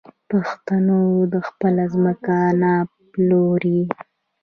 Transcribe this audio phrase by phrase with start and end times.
[0.29, 0.85] پښتون
[1.47, 2.73] خپله ځمکه نه
[3.11, 3.81] پلوري.